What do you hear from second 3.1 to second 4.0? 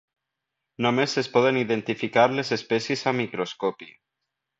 amb microscopi.